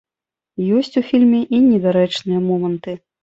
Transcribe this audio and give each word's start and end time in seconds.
Ёсць 0.77 0.97
у 1.01 1.03
фільме 1.09 1.41
і 1.57 1.61
недарэчныя 1.67 2.39
моманты. 2.49 2.99